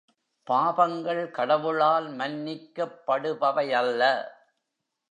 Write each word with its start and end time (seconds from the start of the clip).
பாபங்கள் 0.47 1.31
கடவுளால் 1.31 2.09
மன்னிக்கப்படுபவையல்ல. 2.15 4.03